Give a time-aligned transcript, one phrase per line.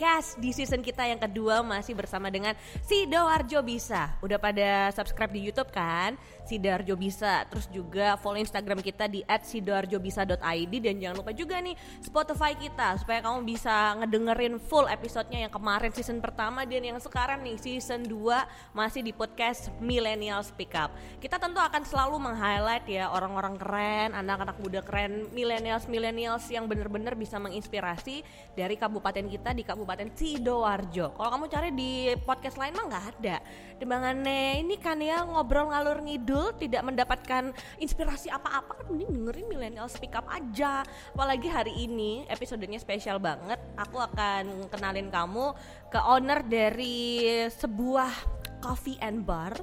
[0.00, 2.56] Podcast di season kita yang kedua masih bersama dengan
[2.88, 4.16] Sidoarjo Bisa.
[4.24, 6.16] Udah pada subscribe di YouTube kan?
[6.48, 7.44] Sidoarjo Bisa.
[7.44, 13.20] Terus juga follow Instagram kita di @sidoarjobisa.id dan jangan lupa juga nih Spotify kita supaya
[13.20, 18.72] kamu bisa ngedengerin full episodenya yang kemarin season pertama dan yang sekarang nih season 2
[18.72, 20.96] masih di podcast Millennials Pick Up.
[21.20, 27.12] Kita tentu akan selalu meng-highlight ya orang-orang keren, anak-aanak muda keren, millennials millennials yang bener-bener
[27.20, 28.24] bisa menginspirasi
[28.56, 31.16] dari kabupaten kita di Kabupaten Sidoarjo.
[31.16, 33.36] Kalau kamu cari di podcast lain mah nggak ada.
[33.80, 39.96] Dembangannya ini kan ya ngobrol ngalur ngidul, tidak mendapatkan inspirasi apa-apa, kan mending dengerin millennials
[39.96, 40.84] pick up aja.
[41.16, 43.58] Apalagi hari ini episodenya spesial banget.
[43.80, 45.56] Aku akan kenalin kamu
[45.88, 48.12] ke owner dari sebuah
[48.60, 49.56] coffee and bar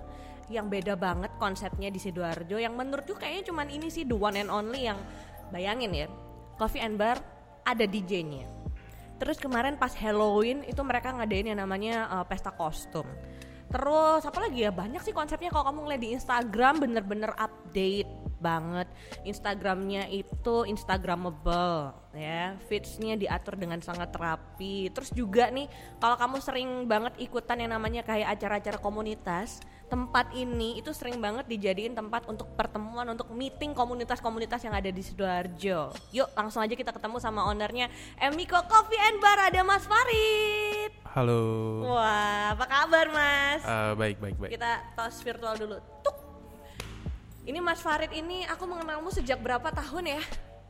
[0.47, 4.47] yang beda banget konsepnya di Sidoarjo yang menurutku kayaknya cuman ini sih the one and
[4.47, 4.95] only yang
[5.52, 6.08] bayangin ya
[6.56, 7.19] coffee and bar
[7.67, 8.56] ada DJ-nya
[9.18, 13.06] terus kemarin pas Halloween itu mereka ngadain yang namanya uh, pesta kostum.
[13.68, 14.72] Terus apa lagi ya?
[14.72, 15.52] Banyak sih konsepnya.
[15.52, 18.08] Kalau kamu ngeliat di Instagram bener-bener update
[18.40, 18.88] banget.
[19.28, 22.56] Instagramnya itu Instagramable ya.
[22.72, 24.88] Feedsnya diatur dengan sangat rapi.
[24.96, 25.68] Terus juga nih
[26.00, 31.48] kalau kamu sering banget ikutan yang namanya kayak acara-acara komunitas tempat ini itu sering banget
[31.48, 35.96] dijadiin tempat untuk pertemuan untuk meeting komunitas-komunitas yang ada di sidoarjo.
[36.12, 37.88] Yuk langsung aja kita ketemu sama ownernya
[38.20, 39.40] Emiko Coffee and Bar.
[39.48, 40.92] Ada Mas Farid.
[41.08, 41.42] Halo.
[41.98, 43.62] wah apa kabar Mas?
[43.64, 44.52] Uh, baik baik baik.
[44.54, 45.78] kita tos virtual dulu.
[46.04, 46.18] Tuk.
[47.48, 50.22] Ini Mas Farid ini aku mengenalmu sejak berapa tahun ya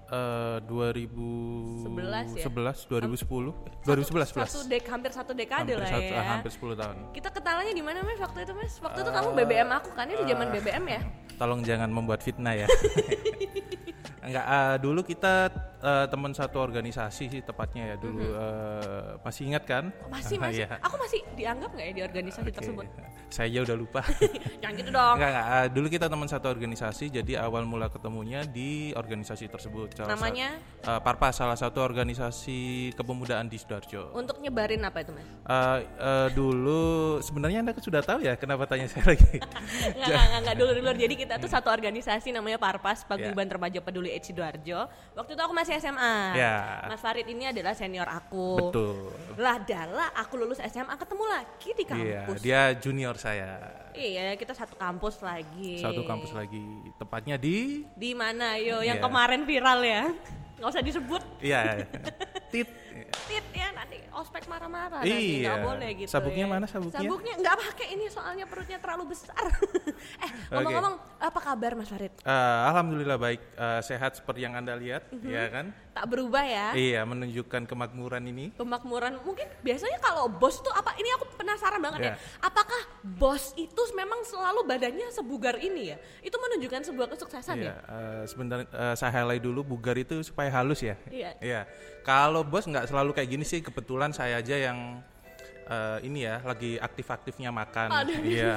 [0.08, 2.48] Uh, 2011 ya?
[2.48, 6.80] 11 2010 eh, 2011 satu dek hampir satu dekade hampir lah satu- ya hampir 10
[6.80, 6.96] tahun.
[7.12, 10.08] kita kenalannya di mana mas waktu itu mas waktu itu Eh, kamu BBM aku kan
[10.08, 11.02] di zaman BBM ya
[11.38, 12.66] Tolong jangan membuat fitnah ya.
[14.26, 18.24] Enggak, uh, dulu kita uh, teman satu organisasi sih tepatnya ya dulu.
[18.34, 19.84] uh, masih ingat kan?
[20.02, 20.82] Oh, masih masih Iya.
[20.82, 22.58] aku masih dianggap nggak ya di organisasi Oke.
[22.58, 22.86] tersebut
[23.28, 24.02] Saya aja udah lupa.
[24.64, 25.46] jangan gitu dong Enggak, enggak.
[25.52, 29.94] uh, dulu kita teman satu organisasi, jadi awal mula ketemunya di organisasi tersebut.
[29.94, 30.56] Salah namanya
[30.88, 34.16] uh, Parpas, salah satu organisasi kepemudaan di Sidoarjo.
[34.16, 36.84] untuk nyebarin apa itu mas Uh, uh, dulu
[37.24, 39.40] sebenarnya anda sudah tahu ya kenapa tanya saya lagi?
[39.98, 44.12] nggak nggak nggak, dulu dulu jadi kita tuh satu organisasi namanya Parpas Paguyuban Remaja Peduli
[44.12, 46.86] Ed Sidoarjo waktu itu aku masih SMA Ya.
[46.86, 49.12] Mas Farid ini adalah senior aku Betul.
[49.36, 53.52] lah dala aku lulus SMA ketemu lagi di Iya, kampus dia junior saya.
[53.92, 56.64] iya kita satu kampus lagi Satu kampus lagi,
[56.96, 59.04] tepatnya di di mana yo yang Iya.
[59.04, 60.04] kemarin viral ya
[60.58, 61.86] nggak usah disebut iya.
[62.54, 62.66] Tit.
[63.28, 65.46] tit ya nanti ospek marah-marah nanti Iya.
[65.48, 66.50] nggak boleh gitu Sabuknya ya.
[66.50, 66.98] mana sabuknya?
[66.98, 69.44] sabuknya nggak pakai ini soalnya perutnya terlalu besar
[70.26, 75.08] eh ngomong-ngomong apa kabar Mas Farid Uh, Alhamdulillah baik, uh, sehat seperti yang anda lihat,
[75.10, 75.28] Mhm.
[75.28, 75.66] ya kan?
[75.92, 78.54] tak berubah ya Iya, menunjukkan kemakmuran ini.
[78.54, 82.16] pemakmuran mungkin biasanya kalau bos tuh apa ini aku penasaran banget ya Ya.
[82.40, 87.74] apakah bos itu memang selalu badannya sebugar ini ya itu menunjukkan sebuah kesuksesan Iya, ya
[87.88, 90.94] uh, sebenarnya uh, saya highlight dulu bugar itu supaya halus ya.
[91.08, 91.32] Iya.
[91.40, 91.62] Iya.
[92.04, 95.02] Kalau bos nggak selalu kayak gini sih, kebetulan saya aja yang
[95.68, 97.88] uh, ini ya lagi aktif-aktifnya makan.
[97.92, 98.20] Aduh.
[98.24, 98.56] Iya.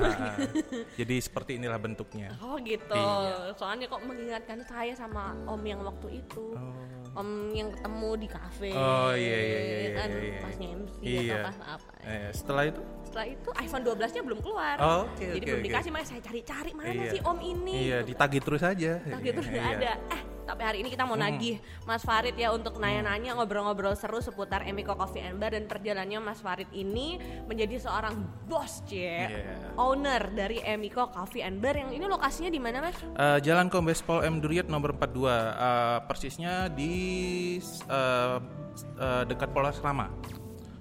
[1.00, 2.34] jadi seperti inilah bentuknya.
[2.40, 2.94] Oh gitu.
[2.94, 3.54] Iya.
[3.58, 6.54] Soalnya kok mengingatkan saya sama Om yang waktu itu.
[6.54, 6.74] Oh.
[7.10, 8.70] Om yang ketemu di kafe.
[8.70, 10.38] Oh, iya, iya, iya, iya, Kan iya, iya.
[10.38, 11.18] pas MC Iya.
[11.18, 11.90] atau pas apa.
[12.06, 14.76] Eh, setelah itu Setelah itu iPhone 12-nya belum keluar.
[14.78, 15.66] Oh, oke, Jadi oke, belum oke.
[15.66, 17.10] dikasih, makanya saya cari-cari mana Iya.
[17.10, 17.74] sih Om ini.
[17.90, 18.08] Iya, Gitu.
[18.14, 18.92] ditagih terus aja.
[19.02, 19.74] Nah gitu nggak Iya.
[19.74, 19.92] ada.
[20.14, 24.66] Eh, tapi hari ini kita mau nagih Mas Farid ya untuk nanya-nanya ngobrol-ngobrol seru seputar
[24.66, 28.18] Emiko Coffee and Bar dan perjalanannya Mas Farid ini menjadi seorang
[28.50, 29.78] bos cie, Iya.
[29.78, 32.98] owner dari Emiko Coffee and Bar yang ini lokasinya di mana Mas?
[32.98, 36.92] Eh, Jalan Kombes Pol M Duriat nomor 42, eh, persisnya di
[37.62, 38.38] eh,
[38.98, 40.10] eh, dekat Polres Rama.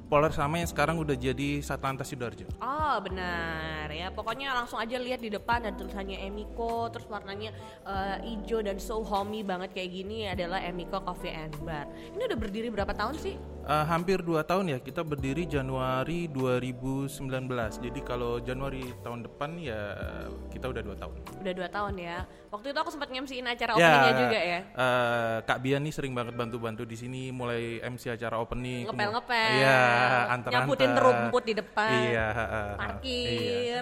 [0.10, 2.50] Polres Rama yang sekarang udah jadi Satlantas Sidoarjo.
[2.58, 7.54] Oh benar ya pokoknya langsung aja lihat di depan ada tulisannya Emiko terus warnanya
[7.86, 11.86] eh, hijau dan so homey banget kayak gini adalah Emiko Coffee and Bar.
[12.18, 13.38] Ini udah berdiri berapa tahun sih?
[13.70, 17.78] Eh, hampir 2 tahun ya, kita berdiri Januari 2019.
[17.78, 19.94] Jadi kalau Januari tahun depan ya
[20.50, 21.14] kita udah 2 tahun.
[21.38, 22.18] Udah dua tahun ya.
[22.50, 24.60] Waktu itu aku sempat ngemsiin acara Ya, openingnya juga ya.
[24.66, 28.90] eh, Kak Bian nih sering banget bantu-bantu di sini mulai MC acara opening.
[28.90, 29.50] Ngepel-ngepel.
[29.54, 29.80] Iya,
[30.34, 31.92] antar Nyaputin rumput di depan.
[31.94, 33.30] Iya, heeh, Parkir.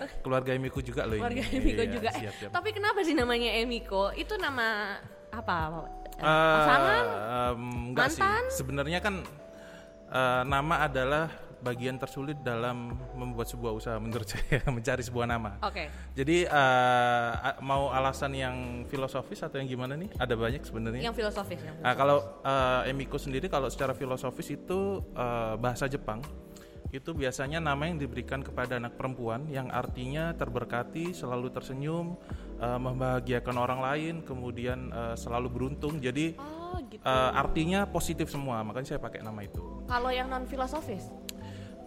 [0.04, 0.20] iya.
[0.20, 1.56] Keluarga Emiko juga loh Keluarga ini.
[1.64, 2.10] Emiko Iya, juga.
[2.12, 2.52] Siap, siap.
[2.52, 4.12] tapi kenapa sih namanya Emiko?
[4.12, 5.00] Itu nama
[5.32, 5.56] apa?
[6.20, 6.28] Eh,
[6.60, 7.04] pasangan?
[7.08, 8.20] sih.
[8.20, 8.44] Mantan?
[8.52, 9.24] Sebenarnya kan
[10.10, 11.28] eh, nama adalah
[11.58, 15.58] bagian tersulit dalam membuat sebuah usaha menurut saya mencari sebuah nama.
[15.66, 15.90] Oke.
[16.14, 18.56] Jadi eh, a- mau alasan yang
[18.86, 20.14] filosofis atau yang gimana nih?
[20.16, 21.02] Ada banyak sebenarnya.
[21.02, 26.22] Yang filosofis yang Nah, kalau eh, Emiko sendiri kalau secara filosofis itu eh, bahasa Jepang
[26.88, 32.16] itu biasanya nama yang diberikan kepada anak perempuan yang artinya terberkati, selalu tersenyum,
[32.58, 35.98] eh, membahagiakan orang lain, kemudian eh, selalu beruntung.
[35.98, 37.02] Jadi Oh, gitu.
[37.02, 39.62] eh, artinya positif semua, makanya saya pakai nama itu.
[39.86, 41.08] Kalau yang non filosofis?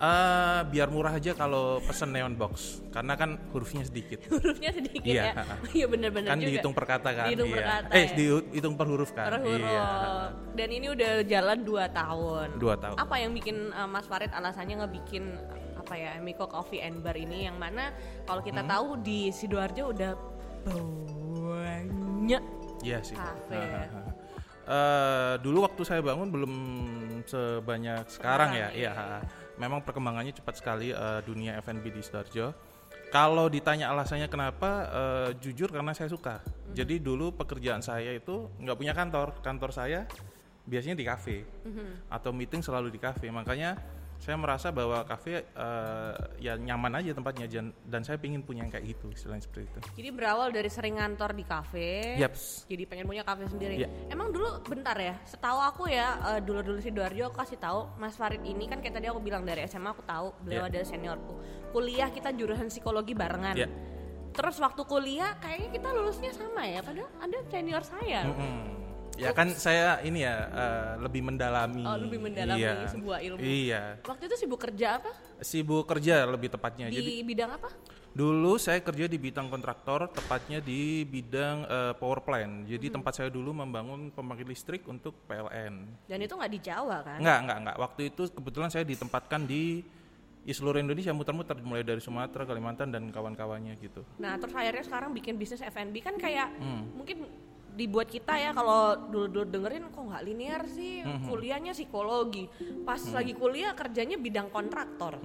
[0.01, 4.25] Eh, biar murah aja kalau pesen neon box, karena kan hurufnya sedikit.
[4.33, 5.45] Hurufnya sedikit Iya, ya.
[5.77, 6.49] Iya benar-benar kan juga.
[6.49, 7.27] dihitung per kata kan.
[7.29, 7.69] Dihitung per iya.
[7.69, 8.15] kata, eh, ya.
[8.17, 9.27] dihitung per huruf kan.
[9.29, 9.61] Per huruf.
[9.61, 9.89] Iya.
[10.57, 12.49] Dan ini udah jalan 2 tahun.
[12.57, 12.97] Dua tahun.
[12.97, 15.37] Apa yang bikin uh, Mas Farid alasannya ngebikin
[15.77, 17.93] apa ya Emiko Coffee and Bar ini yang mana
[18.25, 18.73] kalau kita Hmm.
[18.73, 20.11] tahu di Sidoarjo udah
[20.69, 22.43] banyak
[22.81, 23.17] Iya sih.
[23.17, 23.61] Kafe.
[24.71, 26.53] Eh, dulu waktu saya bangun belum
[27.27, 28.71] sebanyak sekarang ya.
[28.71, 28.93] Iya.
[28.95, 29.21] ha, ha.
[29.59, 32.55] Memang perkembangannya cepat sekali eh, dunia F&B di Sidoarjo.
[33.11, 36.39] Kalau ditanya alasannya kenapa, eh, jujur karena saya suka.
[36.71, 39.43] Jadi dulu pekerjaan saya itu nggak punya kantor.
[39.43, 40.07] Kantor saya
[40.71, 41.43] biasanya di kafe
[42.07, 43.27] atau meeting selalu di kafe.
[43.27, 43.75] Makanya
[44.21, 48.69] saya merasa bahwa kafe eh, ya nyaman aja tempatnya jan- dan saya ingin punya yang
[48.69, 49.79] kayak gitu, istilahnya seperti itu.
[49.97, 52.69] Jadi berawal dari sering ngantor di kafe, Yaps.
[52.69, 53.81] jadi pengen punya kafe sendiri.
[53.81, 53.89] Iya.
[54.13, 58.13] Emang dulu bentar ya, setahu aku ya eh, dulu-dulu si Sidoarjo aku kasih tahu Mas
[58.15, 60.77] Farid ini kan kayak tadi aku bilang dari SMA aku tahu beliau Iya.
[60.77, 61.35] ada seniorku.
[61.73, 63.57] Kuliah kita jurusan psikologi barengan.
[63.57, 63.69] Iya.
[64.31, 68.29] Terus waktu kuliah kayaknya kita lulusnya sama ya, padahal ada senior saya.
[68.29, 68.80] Mm-mm.
[69.21, 71.85] Ya kan saya ini ya eh, lebih mendalami.
[71.85, 72.89] Oh, lebih mendalami Iya.
[72.89, 73.39] sebuah ilmu.
[73.39, 73.83] Iya.
[74.03, 75.11] Waktu itu sibuk kerja apa?
[75.39, 76.89] Sibuk kerja lebih tepatnya.
[76.89, 77.71] Di Jadi bidang apa?
[78.11, 82.67] dulu saya kerja di bidang kontraktor, tepatnya di bidang eh, power plant.
[82.67, 82.95] Jadi Hmm.
[82.99, 86.09] tempat saya dulu membangun pembangkit listrik untuk PLN.
[86.09, 87.19] Dan itu nggak di Jawa kan?
[87.23, 87.77] Enggak, enggak, enggak.
[87.79, 89.85] Waktu itu kebetulan saya ditempatkan di
[90.41, 94.01] di seluruh Indonesia muter-muter mulai dari Sumatera, Kalimantan dan kawan-kawannya gitu.
[94.17, 96.89] Nah, terus akhirnya sekarang bikin bisnis F&B kan kayak Hmm.
[96.97, 97.29] mungkin
[97.81, 101.01] dibuat kita ya kalau dulu-dulu dengerin kok nggak linear sih?
[101.01, 102.45] Hmm, kuliahnya psikologi.
[102.83, 105.17] Pas lagi kuliah kerjanya bidang kontraktor.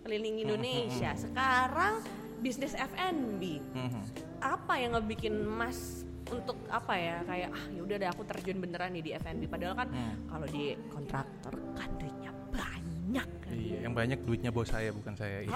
[0.00, 1.12] Keliling Hmm, Indonesia.
[1.12, 2.00] sekarang
[2.40, 4.00] bisnis F&B Mm-mm.
[4.40, 9.02] apa yang ngebikin mas untuk apa ya kayak ah yaudah deh aku terjun beneran nih
[9.02, 10.16] di F&B padahal kan Hmm.
[10.24, 13.28] kalau di kontraktor kan duitnya banyak.
[13.44, 15.44] Kan Iya, yang banyak duitnya bos saya bukan saya.
[15.44, 15.52] Iya.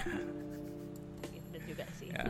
[2.15, 2.25] Ya.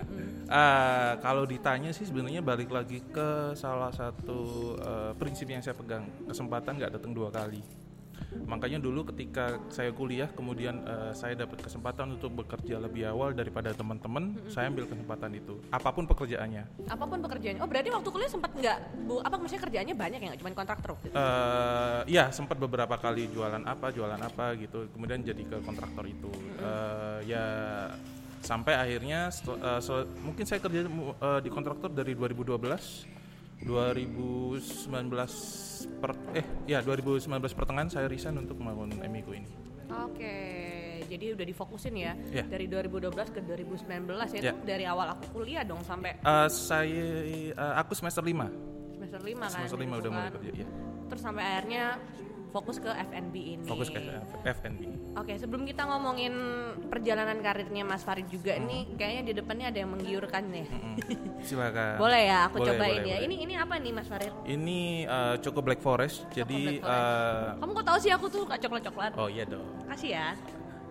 [0.44, 4.40] Eh, kalau ditanya sih sebenarnya balik lagi ke salah satu
[4.80, 7.60] eh, prinsip yang saya pegang kesempatan nggak datang dua kali.
[8.34, 13.70] Makanya dulu ketika saya kuliah kemudian eh, saya dapat kesempatan untuk bekerja lebih awal daripada
[13.70, 15.60] teman-teman, saya ambil kesempatan itu.
[15.70, 16.64] Apa pun pekerjaannya.
[16.88, 20.26] apa pun pekerjaannya oh berarti waktu kuliah sempat nggak bu apa maksudnya kerjaannya banyak ya
[20.32, 21.16] nggak cuma kontraktor waktu itu?
[21.16, 26.30] eh ya sempat beberapa kali jualan apa jualan apa gitu kemudian jadi ke kontraktor itu
[26.54, 27.44] Eh, ya
[28.44, 35.00] sampai akhirnya eh, sel- mungkin saya kerja eh, di kontraktor dari 2012 2019
[35.96, 39.48] per eh ya 2019 pertengahan saya resign untuk membangun Emiko ini
[39.86, 40.36] Oke,
[41.06, 42.40] jadi udah difokusin ya Ya.
[42.42, 43.84] dari 2012 ke 2019
[44.34, 47.04] ya itu dari awal aku kuliah dong sampai Eh, saya
[47.46, 48.32] eh, aku semester 5
[48.94, 49.50] semester 5 kan.
[49.54, 50.34] semester 5 gitu udah mulai kan.
[50.34, 50.68] kerja ya
[51.04, 51.84] Terus sampai akhirnya
[52.54, 53.66] fokus ke F&B ini.
[53.66, 53.98] fokus ke
[54.46, 56.30] F&B Oke, sebelum kita ngomongin
[56.86, 58.64] perjalanan karirnya Mas Farid juga Hmm.
[58.64, 60.66] nih, kayaknya di depannya ada yang menggiurkan nih.
[60.66, 60.96] Mm,
[61.46, 63.16] silakan Boleh ya, aku Boleh, cobain boleh, ya.
[63.16, 63.26] boleh.
[63.26, 64.32] Ini ini apa nih Mas Farid?
[64.44, 67.02] ini eh, Choco Black Forest jadi Black Forest.
[67.02, 69.12] eh, Kamu kok tahu sih aku tuh suka coklat-coklat?
[69.16, 70.28] oh iya dong Kasih ya.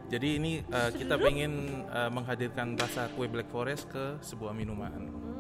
[0.05, 1.51] Jadi ini uh, kita pengen
[1.87, 4.91] uh, menghadirkan rasa kue Black Forest ke sebuah minuman.
[4.91, 5.32] Hmm.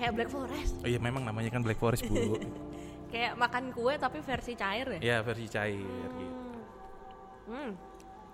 [0.00, 0.74] Kayak Black Forest.
[0.80, 2.40] Oh iya memang namanya kan Black Forest bu.
[3.12, 5.00] Kayak makan kue tapi versi cair ya.
[5.04, 5.84] ya versi cair.
[5.84, 6.26] Gitu.
[7.52, 7.76] Hmm.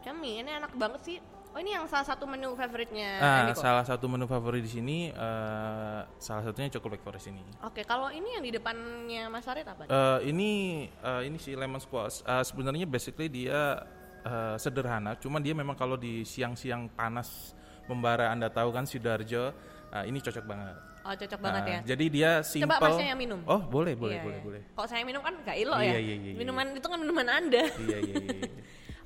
[0.06, 1.18] Yummy, ini enak banget sih.
[1.50, 6.04] Oh ini yang salah satu menu favoritnya Ah, salah satu menu favorit di sini uh,
[6.20, 7.40] salah satunya Choco Black Forest ini.
[7.64, 9.88] Oke, kalau ini yang di depannya Mas Farid apa?
[9.88, 12.20] Uh, ini uh, ini si lemon squash.
[12.28, 13.82] Uh, sebenarnya basically dia
[14.28, 17.56] uh, sederhana, cuman dia memang kalau di siang-siang panas
[17.88, 19.50] membara Anda tahu kan sidoarjo,
[19.96, 20.76] uh, ini cocok banget.
[21.06, 21.78] Oh cocok banget Uh, ya.
[21.86, 22.66] Jadi dia simple.
[22.66, 23.40] Coba masnya yang minum.
[23.46, 24.44] Oh boleh boleh Iya, boleh iya.
[24.44, 24.60] boleh.
[24.68, 25.90] Kalau saya minum kan nggak ilo Iya, ya.
[25.92, 26.32] iya, iya, iya.
[26.34, 27.62] Minuman itu kan minuman Anda.
[27.78, 28.36] iya iya iya.
[28.36, 28.50] iya.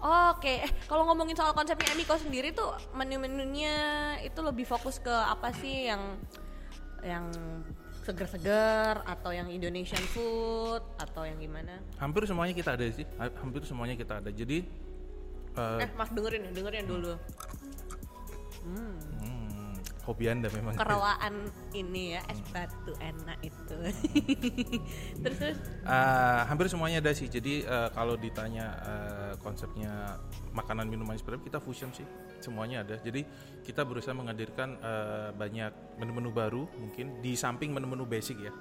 [0.00, 3.74] Oke, eh kalau ngomongin soal konsepnya Emiko sendiri tuh menu-menunya
[4.22, 6.16] itu lebih fokus ke apa sih yang
[7.00, 7.28] yang
[8.00, 11.84] seger-seger atau yang Indonesian food atau yang gimana?
[11.96, 14.64] hampir semuanya kita ada sih Ha- hampir semuanya kita ada jadi
[15.52, 17.12] eh, Eh, Mas dengerin, dengerin dulu.
[18.62, 18.96] hmm,
[20.10, 20.74] hobi anda memang.
[20.74, 23.78] Kerawaan ini ya es batu enak itu.
[25.22, 27.26] terus terus Uh, hampir semuanya ada sih.
[27.26, 30.18] Jadi uh, kalau ditanya uh, konsepnya
[30.52, 32.04] makanan minuman seperti kita fusion sih.
[32.42, 33.00] Semuanya ada.
[33.00, 33.24] Jadi
[33.64, 38.52] kita berusaha menghadirkan uh, banyak menu-menu baru mungkin di samping menu-menu basic ya.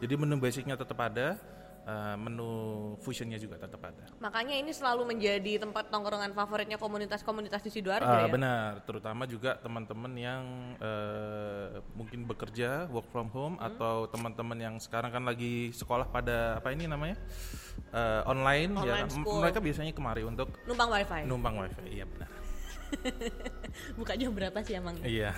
[0.00, 1.36] Jadi menu basicnya tetap ada,
[1.82, 2.50] uh, menu
[2.98, 4.04] fusionnya juga tetap ada.
[4.16, 8.28] makanya ini selalu menjadi tempat tongkrongan favoritnya komunitas-komunitas di sidoarjo Ah, ya.
[8.28, 10.42] Benar, terutama juga teman-teman yang
[10.76, 13.68] eh, mungkin bekerja work from home Hmm.
[13.68, 17.16] atau teman-teman yang sekarang kan lagi sekolah pada apa ini namanya
[17.90, 19.40] Eh, online, ya, Online M- school.
[19.40, 21.22] mereka biasanya kemari untuk Numpang wifi.
[21.24, 22.28] numpang wifi, iya benar.
[23.98, 24.94] Bukanya berapa sih emang?
[25.00, 25.32] Iya.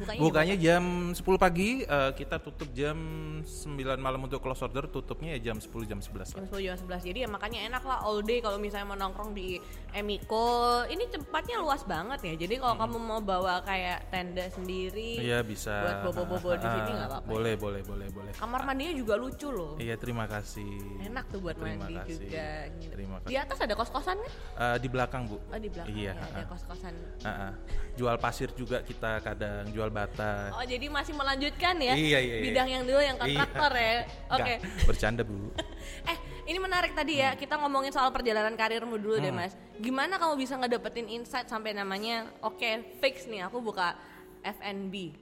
[0.00, 2.96] Bukanya Bukanya jam 10 pagi, eh, kita tutup jam
[3.38, 6.48] 9 malam untuk close order, tutupnya ya jam 10 jam 11 jam lah.
[6.48, 9.60] 10 jam 11 jadi ya makanya enak lah all day kalau misalnya mau nongkrong di
[9.92, 10.40] Emiko
[10.86, 15.26] ini tempatnya luas banget ya jadi kalau kamu mau bawa kayak tenda sendiri Hmm.
[15.26, 15.74] Iya bisa.
[15.76, 17.30] buat bobo-bobo di sini Ah, nggak apa-apa ya?
[17.30, 18.32] Boleh, boleh, boleh, boleh.
[18.32, 21.02] kamar mandinya juga lucu loh Iya, terima kasih.
[21.02, 22.14] enak tuh buat Terima mandi kasih.
[22.16, 22.92] juga gitu.
[22.94, 23.36] Terima di kasih.
[23.42, 25.36] atas ada kos-kosan kan Eh, di belakang, Bu.
[25.36, 27.52] oh di belakang Iya, ya, ada kos-kosan Ah, ah.
[27.92, 30.54] Jual pasir juga kita kadang jual bata.
[30.54, 32.42] oh jadi masih melanjutkan ya Iya, iya, iya.
[32.42, 33.24] bidang yang dulu yang Iya.
[33.26, 33.94] kontraktor ya
[34.30, 35.36] oke Nggak, bercanda bu.
[36.00, 36.16] Eh,
[36.46, 37.34] ini menarik tadi ya.
[37.34, 39.24] Kita ngomongin soal perjalanan karirmu dulu Hmm.
[39.26, 39.52] deh, Mas.
[39.76, 43.98] Gimana kamu bisa ngedapetin insight sampai namanya oke, fix nih aku buka
[44.40, 45.12] F&B.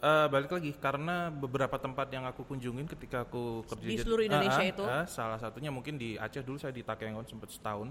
[0.00, 4.60] Eh, balik lagi karena beberapa tempat yang aku kunjungin ketika aku kerja Di seluruh Indonesia
[4.60, 4.84] Ah, ah, itu?
[4.84, 7.88] ah, salah satunya mungkin di Aceh dulu saya di Takengon sempat setahun.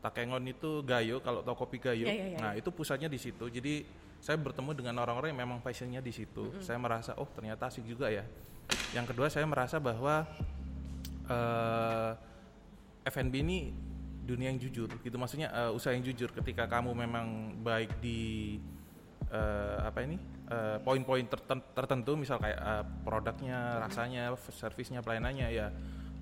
[0.00, 2.04] Takengon itu Gayo kalau tau kopi Gayo.
[2.04, 3.46] Ya, ya, ya, nah itu pusatnya di situ.
[3.46, 3.86] Jadi
[4.24, 6.48] saya bertemu dengan orang-orang yang memang passionnya di situ.
[6.64, 8.24] Saya merasa oh ternyata asik juga ya.
[8.96, 10.24] Yang kedua saya merasa bahwa
[11.28, 12.12] eh
[13.04, 13.68] F&B ini
[14.24, 18.56] dunia yang jujur gitu maksudnya eh, usaha yang jujur ketika kamu memang baik di
[19.28, 20.16] eh, apa ini
[20.80, 25.68] poin-poin terten- tertentu misal kayak eh, produknya rasanya servisnya pelayanannya ya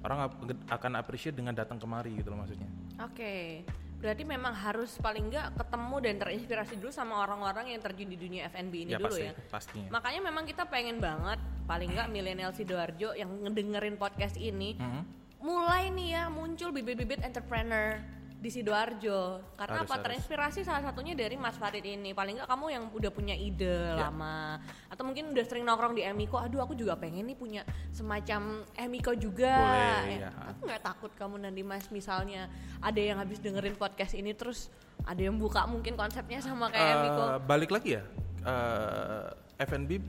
[0.02, 0.26] orang
[0.66, 2.66] akan appreciate dengan datang kemari gitu loh maksudnya
[3.06, 3.62] Oke.
[4.02, 8.50] Berarti memang harus paling nggak ketemu dan terinspirasi dulu sama orang-orang yang terjun di dunia
[8.50, 9.32] F&B ini ya dulu pasti ya.
[9.46, 15.02] pastinya Makanya memang kita pengen banget paling nggak milenial Sidoarjo yang ngedengerin podcast ini Mhm.
[15.38, 18.02] mulai nih ya muncul bibit-bibit entrepreneur
[18.42, 19.38] di Sidoarjo.
[19.54, 20.04] Karena Harus, apa harus.
[20.10, 22.10] terinspirasi salah satunya dari Mas Farid ini.
[22.10, 24.10] Paling nggak kamu yang udah punya ide Ya.
[24.10, 24.58] lama.
[24.90, 26.36] Atau mungkin udah sering nongkrong di Emiko.
[26.36, 29.54] Aduh aku juga pengen nih punya semacam Emiko juga.
[29.54, 30.30] Boleh, Eh, ya.
[30.50, 32.50] aku nggak takut kamu nanti Mas misalnya
[32.82, 34.66] ada yang habis dengerin podcast ini terus
[35.02, 37.24] ada yang buka mungkin konsepnya sama kayak Eh, Emiko.
[37.46, 38.02] balik lagi ya.
[38.42, 39.26] Eh,
[39.62, 40.02] F&B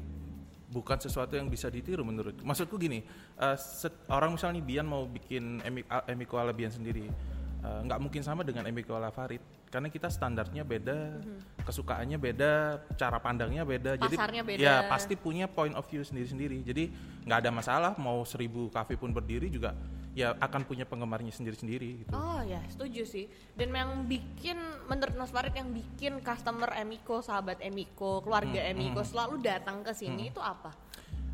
[0.67, 2.33] bukan sesuatu yang bisa ditiru menurut.
[2.35, 3.05] Maksudku gini
[3.55, 5.61] set- orang misalnya Bian mau bikin
[6.07, 7.05] Emiko ala Bian sendiri
[7.63, 9.39] eh, nggak mungkin sama dengan Emiko ala Farid.
[9.71, 11.23] Karena kita standarnya beda
[11.65, 12.51] kesukaannya beda
[12.93, 13.97] cara pandangnya beda.
[13.97, 14.61] Pasarnya jadi beda.
[14.61, 16.61] ya pasti punya point of view sendiri-sendiri.
[16.61, 16.93] Jadi
[17.25, 19.73] nggak ada masalah mau seribu kafe pun berdiri juga
[20.13, 22.13] ya akan punya penggemarnya sendiri-sendiri gitu.
[22.13, 23.25] Oh ya, setuju sih.
[23.57, 29.01] Dan yang bikin menurut Mas Farid yang bikin customer Emiko, sahabat Emiko, keluarga Hmm, Emiko
[29.01, 30.69] selalu datang ke sini itu apa?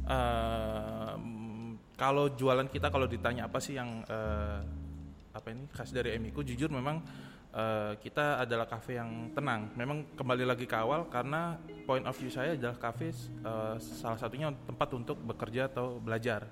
[0.08, 4.60] Ehm, kalau jualan kita kalau ditanya apa sih yang eh,
[5.40, 7.00] apa ini khas dari Emiko jujur memang
[7.56, 9.72] eh, kita adalah kafe yang tenang.
[9.74, 14.52] Memang kembali lagi ke awal karena point of view saya adalah kafe eh, salah satunya
[14.68, 16.46] tempat untuk bekerja atau belajar.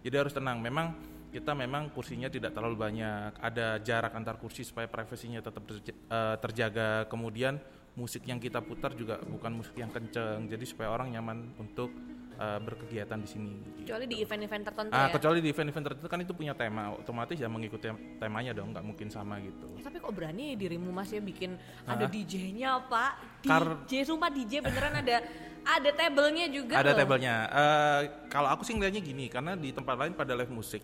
[0.00, 0.62] Jadi harus tenang.
[0.62, 0.94] Memang
[1.28, 3.36] kita memang kursinya tidak terlalu banyak.
[3.36, 7.04] Ada jarak antar kursi supaya privasinya tetap terja- eh, terjaga.
[7.12, 7.60] Kemudian
[7.98, 10.48] musik yang kita putar juga bukan musik yang kenceng.
[10.48, 11.90] Jadi supaya orang nyaman untuk
[12.38, 13.52] eh, berkegiatan di sini
[13.82, 15.10] Kecuali di event-event tertentu Ah, ya.
[15.10, 18.84] kecuali di event-event tertentu kan itu punya tema, otomatis ya mengikuti tem- temanya dong, nggak
[18.84, 19.66] mungkin sama gitu.
[19.78, 23.10] Tapi kok berani ya dirimu Mas ya bikin ada DJ-nya Pak?
[23.42, 25.18] Kar- DJ sumpah DJ beneran ada
[25.60, 26.98] ada tablenya juga Ada loh.
[26.98, 27.34] tabelnya.
[27.44, 30.80] Eh, kalau aku sih ngeliatnya gini, karena di tempat lain pada live musik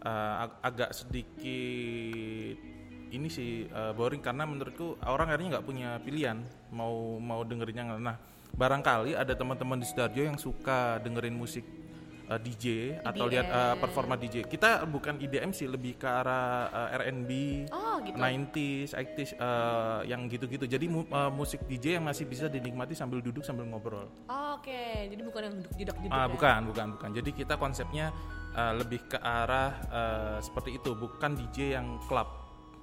[0.00, 0.08] eh,
[0.40, 2.56] ag- agak sedikit
[3.08, 6.40] ini sih eh, boring karena menurutku orang akhirnya nggak punya pilihan
[6.70, 8.00] mau mau dengerin yang mana.
[8.02, 8.16] Nah,
[8.52, 11.64] barangkali ada teman-teman di Sidoarjo yang suka dengerin musik
[12.28, 12.64] eh, DJ
[13.02, 13.80] atau lihat EDM.
[13.80, 14.44] performa DJ.
[14.44, 17.30] Kita bukan IDM sih, lebih ke arah eh, R&B.
[17.70, 18.16] Oh gitu.
[18.16, 20.64] 90s, 80s eh, yang gitu-gitu.
[20.66, 24.06] Jadi mu- eh, musik DJ yang masih bisa dinikmati sambil duduk sambil ngobrol.
[24.28, 27.10] Oke, jadi bukan yang duduk jedak Ah, bukan, bukan, bukan.
[27.12, 28.12] Jadi kita konsepnya
[28.52, 32.41] eh, lebih ke arah eh, seperti itu, bukan DJ yang club.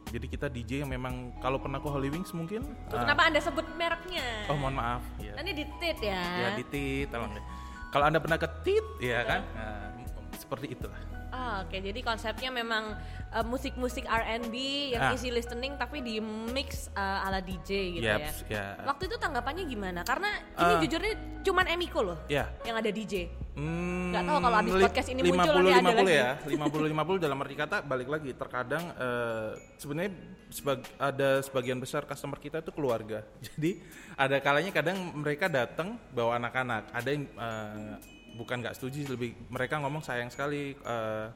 [0.10, 2.66] Jadi kita DJ yang memang kalau pernah ke Holy Wings mungkin.
[2.90, 4.50] ah, Kenapa Anda sebut mereknya?
[4.50, 5.02] oh mohon maaf.
[5.18, 6.18] Ya, Nanti ditit ya.
[6.18, 7.44] ya di tit, tolong deh.
[7.90, 9.94] Kalau anda pernah ke tit, ya kan, Nah,
[10.36, 10.98] seperti itulah.
[10.98, 12.98] Ah, Oh, Oke, jadi konsepnya memang
[13.32, 14.56] uh, musik-musik R&B
[14.92, 15.14] yang Ah.
[15.14, 18.76] easy listening tapi di mix uh, ala DJ gitu Yaps, ya.
[18.76, 18.84] ya.
[18.84, 20.02] Waktu itu tanggapannya gimana?
[20.04, 20.80] Karena ini Ah.
[20.80, 22.50] jujurnya cuman Emiko loh Ya.
[22.64, 23.30] yang ada DJ.
[23.60, 26.16] Hmm, tahu kalau abis li- podcast ini muncul 50, nanti ada 50 lagi.
[26.16, 26.32] ya.
[26.48, 30.12] 50 50 dalam arti kata balik lagi terkadang eh, sebenarnya
[30.50, 33.20] sebag- ada sebagian besar customer kita itu keluarga.
[33.46, 33.84] Jadi
[34.16, 36.88] ada kalanya kadang mereka datang bawa anak-anak.
[36.90, 37.94] Ada yang eh,
[38.34, 41.28] bukan nggak setuju lebih mereka ngomong sayang sekali eh,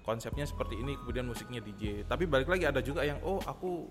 [0.00, 3.88] konsepnya seperti ini kemudian musiknya DJ tapi balik lagi ada juga yang oh aku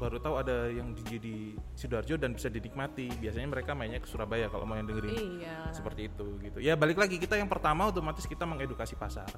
[0.00, 1.36] baru tahu ada yang DJ di
[1.76, 3.12] sidoarjo dan bisa dinikmati.
[3.20, 5.68] Biasanya mereka mainnya ke Surabaya kalau mau yang dengerin Iya.
[5.76, 6.58] seperti itu gitu.
[6.64, 9.28] Ya balik lagi kita yang pertama otomatis kita mengedukasi pasar.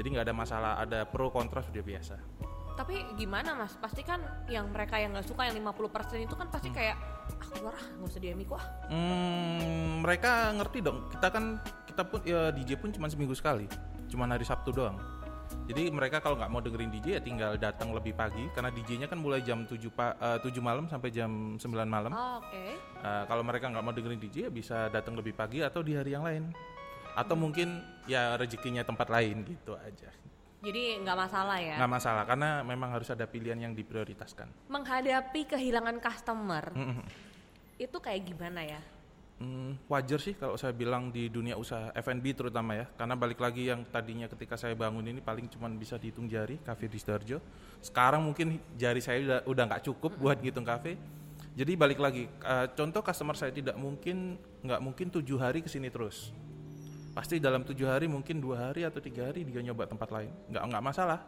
[0.00, 2.16] Jadi nggak ada masalah ada pro kontra sudah biasa.
[2.78, 3.76] Tapi gimana mas?
[3.76, 6.96] Pasti kan yang mereka yang nggak suka yang 50% itu kan pasti kayak
[7.28, 8.64] ah keluar ah nggak usah di Emiko ah.
[8.88, 11.04] hmm, mereka ngerti dong.
[11.12, 13.68] Kita kan kita pun ya DJ pun cuma seminggu sekali.
[14.08, 14.96] Cuma hari Sabtu doang
[15.64, 19.16] jadi mereka kalau nggak mau dengerin DJ ya tinggal datang lebih pagi karena DJ-nya kan
[19.16, 22.76] mulai jam 7 pa, eh, 7 malam sampai jam 9 malam Oh, Oke.
[22.76, 26.12] Eh, kalau mereka nggak mau dengerin DJ ya bisa datang lebih pagi atau di hari
[26.12, 26.50] yang lain
[27.12, 30.08] atau mungkin ya rezekinya tempat lain gitu aja
[30.58, 31.76] Jadi nggak masalah ya.
[31.78, 36.64] nggak masalah karena memang harus ada pilihan yang diprioritaskan Menghadapi kehilangan customer
[37.78, 38.80] itu kayak gimana ya?
[39.38, 42.86] Hmm, wajar sih kalau saya bilang di dunia usaha F&B terutama ya.
[42.98, 46.90] Karena balik lagi yang tadinya ketika saya bangun ini paling cuma bisa dihitung jari kafe
[46.90, 47.38] di Sidoarjo.
[47.78, 50.98] Sekarang mungkin jari saya udah udah nggak cukup buat ngitung kafe
[51.58, 55.90] jadi balik lagi eh, contoh customer saya tidak mungkin nggak mungkin tujuh hari ke sini
[55.90, 56.30] terus.
[57.10, 60.30] Pasti dalam tujuh hari mungkin dua hari atau tiga hari dia nyoba tempat lain.
[60.54, 61.18] Nggak nggak masalah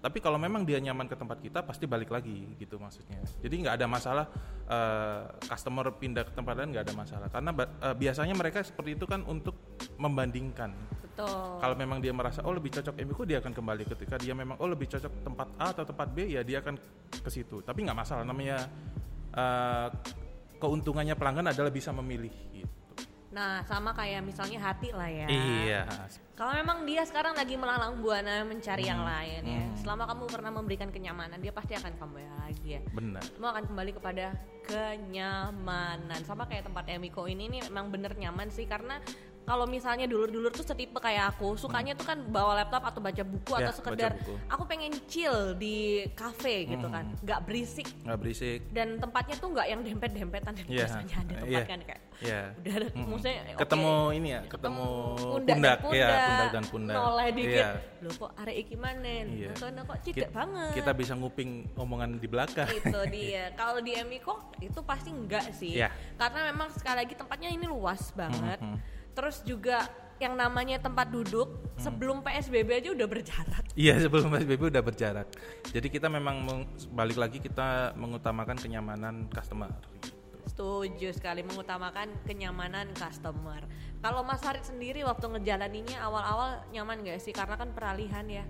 [0.00, 3.20] tapi kalau memang dia nyaman ke tempat kita pasti balik lagi gitu maksudnya.
[3.44, 4.26] Jadi nggak ada masalah
[4.64, 7.28] eh, customer pindah ke tempat lain nggak ada masalah.
[7.28, 9.54] Karena eh, biasanya mereka seperti itu kan untuk
[10.00, 10.72] membandingkan.
[11.10, 11.60] Betul.
[11.60, 13.84] kalau memang dia merasa oh lebih cocok Emiko dia akan kembali.
[13.84, 16.80] Ketika dia memang oh lebih cocok tempat A atau tempat B ya dia akan
[17.20, 17.60] ke situ.
[17.60, 18.64] Tapi nggak masalah namanya
[19.36, 19.88] eh,
[20.56, 22.79] keuntungannya pelanggan adalah bisa memilih gitu
[23.30, 25.26] Nah sama kayak misalnya hati lah ya.
[25.30, 25.82] iya
[26.34, 29.10] Kalau memang dia sekarang lagi melalang buana mencari yang Hmm.
[29.12, 29.64] lain ya.
[29.78, 32.80] Selama kamu pernah memberikan kenyamanan, dia pasti akan kembali lagi ya.
[32.90, 34.26] benar Kamu akan kembali kepada
[34.64, 36.20] kenyamanan.
[36.24, 38.98] Sama kayak tempat Emiko ini nih memang bener nyaman sih karena
[39.50, 43.50] kalau misalnya dulur-dulur tuh setipe kayak aku, sukanya tuh kan bawa laptop atau baca buku
[43.50, 44.38] Ya, atau sekedar buku.
[44.46, 47.90] aku pengen chill di cafe gitu kan, nggak berisik.
[48.06, 48.60] Nggak berisik.
[48.70, 51.62] Dan tempatnya tuh nggak yang dempet-dempetan yang Iya, biasanya ada tempat iya.
[51.66, 54.84] kan kayak ya udah ada maksudnya oke, ketemu ini ya ketemu
[55.16, 56.96] pundak, pundak, dan ya pundak, pundak dan pundak.
[57.00, 57.50] Noleh dikit.
[57.50, 57.70] Iya.
[58.00, 59.26] loh kok arek iki manen?
[59.34, 59.52] Iya.
[59.56, 60.72] Soalnya kok Ki- cidak banget.
[60.72, 62.68] kita bisa nguping omongan di belakang.
[62.70, 63.50] Itu dia.
[63.52, 65.74] Kalau di MI kok itu pasti enggak sih.
[65.74, 65.88] Iya.
[66.14, 68.60] karena memang sekali lagi tempatnya ini luas banget.
[68.60, 68.99] Mhm.
[69.20, 69.84] Terus juga
[70.16, 71.80] yang namanya tempat duduk Mm.
[71.80, 75.28] sebelum PSBB aja udah berjarak Iya sebelum PSBB udah berjarak.
[75.64, 76.44] Jadi kita memang
[76.92, 79.72] balik lagi kita mengutamakan kenyamanan customer.
[80.44, 83.64] Setuju sekali mengutamakan kenyamanan customer.
[84.00, 87.32] Kalau Mas Harit sendiri waktu ngejalaninnya awal-awal nyaman gak sih?
[87.32, 88.44] Karena kan peralihan ya,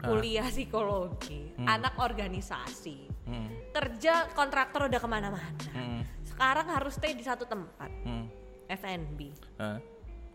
[0.00, 0.10] Ah.
[0.10, 5.46] kuliah psikologi, anak organisasi, Hmm, kerja kontraktor udah ke mana-mana.
[5.70, 8.26] hmm, Sekarang harus stay di satu tempat, hmm.
[8.66, 9.30] F&B.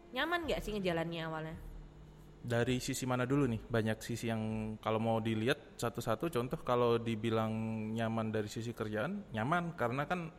[0.10, 1.58] Nyaman gak sih ngejalannya awalnya?
[2.39, 3.62] dari sisi mana dulu nih?
[3.67, 6.32] Banyak sisi yang kalau mau dilihat satu-satu.
[6.32, 7.52] Contoh kalau dibilang
[7.91, 10.32] nyaman dari sisi kerjaan, nyaman karena kan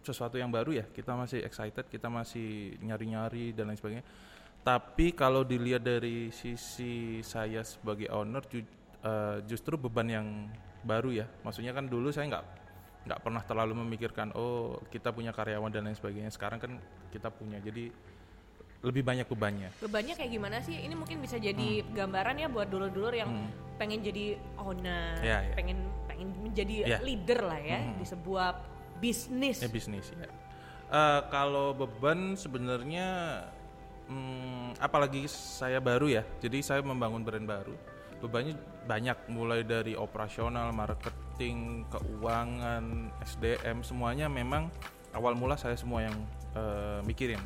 [0.00, 0.84] sesuatu yang baru ya.
[0.86, 4.06] Kita masih excited, kita masih nyari-nyari dan lain sebagainya.
[4.62, 8.66] Tapi kalau dilihat dari sisi saya sebagai owner, ju-
[9.02, 10.26] eh, justru beban yang
[10.86, 11.26] baru ya.
[11.42, 12.46] Maksudnya kan dulu saya nggak
[13.08, 16.30] nggak pernah terlalu memikirkan oh kita punya karyawan dan lain sebagainya.
[16.30, 17.90] Sekarang kan kita punya, jadi
[18.78, 19.68] lebih banyak bebannya.
[19.82, 20.78] Bebannya kayak gimana sih?
[20.78, 25.26] Ini mungkin bisa jadi gambaran ya buat dulur-dulur yang pengen jadi owner, Hmm.
[25.26, 25.54] Ya, ya.
[25.54, 26.98] pengen pengen menjadi Ya.
[27.02, 27.98] leader lah ya Hmm.
[27.98, 28.48] di sebuah
[28.98, 29.62] bisnis.
[29.62, 30.26] Ya bisnis ya.
[30.88, 33.06] Eh, kalau beban sebenarnya,
[34.08, 37.74] hmm, apalagi saya baru ya, jadi saya membangun brand baru.
[38.18, 44.72] Bebannya banyak, mulai dari operasional, marketing, keuangan, SDM, semuanya memang
[45.12, 46.16] awal mula saya semua yang
[46.56, 47.38] eh, mikirin.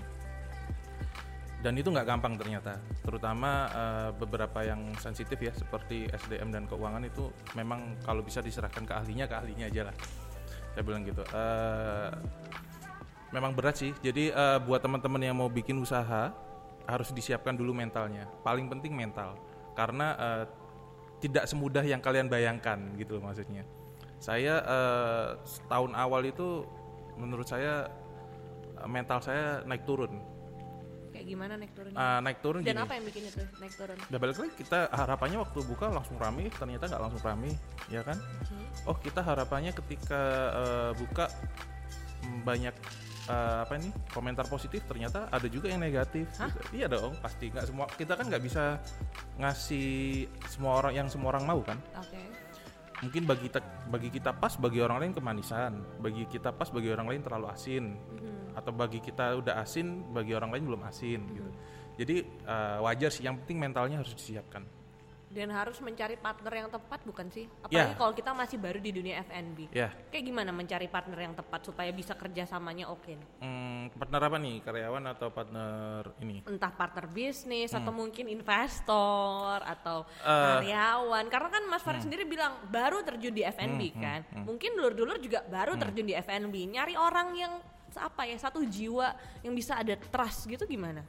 [1.62, 2.74] Dan itu nggak gampang ternyata,
[3.06, 8.82] terutama eh, beberapa yang sensitif ya, seperti SDM dan keuangan itu memang kalau bisa diserahkan
[8.82, 9.96] ke ahlinya, ke ahlinya aja lah.
[10.74, 11.22] Saya bilang gitu.
[11.22, 12.10] Eh,
[13.30, 13.94] memang berat sih.
[14.02, 16.34] Jadi eh, buat teman-teman yang mau bikin usaha
[16.82, 18.26] harus disiapkan dulu mentalnya.
[18.42, 19.38] Paling penting mental,
[19.78, 20.44] karena eh,
[21.22, 23.62] tidak semudah yang kalian bayangkan gitu maksudnya.
[24.18, 26.66] Saya eh, setahun awal itu
[27.14, 27.86] menurut saya
[28.82, 30.31] mental saya naik turun.
[31.22, 31.98] Kayak gimana naik turunnya?
[32.02, 32.82] Ah, naik turun Dan gini.
[32.82, 33.94] apa yang bikin itu naik turun?
[34.02, 37.50] Udah balik lagi kita harapannya waktu buka langsung rame, ternyata nggak langsung rame,
[37.86, 38.18] ya kan?
[38.82, 41.30] Oh kita harapannya ketika eh, buka
[42.26, 42.74] mm, banyak
[43.30, 46.26] eh, apa nih komentar positif, ternyata ada juga yang negatif.
[46.26, 46.58] gitu.
[46.74, 48.82] Iya dong, pasti nggak semua kita kan nggak bisa
[49.38, 51.78] ngasih semua orang yang semua orang mau kan?
[52.02, 52.18] Oke.
[52.98, 57.06] Mungkin bagi kita bagi kita pas, bagi orang lain kemanisan, bagi kita pas, bagi orang
[57.06, 58.41] lain terlalu asin, Mhm.
[58.52, 61.50] Atau bagi kita udah asin, bagi orang lain belum asin gitu.
[61.94, 64.64] Jadi eh, wajar sih, yang penting mentalnya harus disiapkan.
[65.32, 67.48] Dan harus mencari partner yang tepat bukan sih?
[67.64, 67.96] Apalagi Ya.
[67.96, 69.72] kalau kita masih baru di dunia F&B.
[69.72, 73.28] Ya, Kayak gimana mencari partner yang tepat supaya bisa kerjasamanya oke nih?
[73.40, 74.60] hmm, partner apa nih?
[74.60, 76.44] Karyawan atau partner ini?
[76.44, 80.28] Entah partner bisnis atau mungkin investor atau Hmm.
[80.28, 80.44] Hmm.
[80.60, 81.24] karyawan.
[81.28, 84.20] Karena kan Mas Farid sendiri bilang baru terjun di F&B kan.
[84.36, 85.80] Mungkin dulur-dulur juga baru Hmm.
[85.80, 86.54] terjun di F&B.
[86.68, 87.52] Nyari orang yang
[87.98, 91.04] apa ya satu jiwa yang bisa ada trust gitu gimana?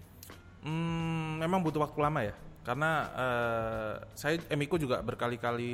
[0.63, 2.35] Hmm, memang butuh waktu lama ya.
[2.63, 5.71] Karena eh, saya Emiko juga berkali-kali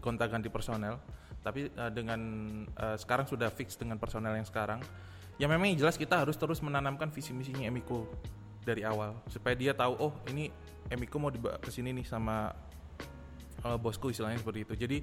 [0.00, 0.96] gonta-ganti personel,
[1.44, 2.20] tapi eh, dengan
[2.64, 4.80] eh, sekarang sudah fix dengan personel yang sekarang.
[5.36, 8.08] Ya memang jelas kita harus terus menanamkan visi misinya Emiko
[8.64, 10.48] dari awal supaya dia tahu oh ini
[10.88, 12.48] Emiko mau dibawa ke sini nih sama
[13.60, 14.74] eh, bosku istilahnya seperti itu.
[14.80, 14.98] Jadi